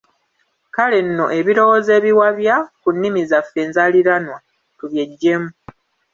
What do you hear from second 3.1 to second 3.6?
zaffe